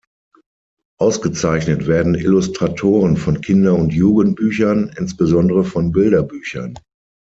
[0.99, 6.73] Ausgezeichnet werden Illustratoren von Kinder- und Jugendbüchern, insbesondere von Bilderbüchern.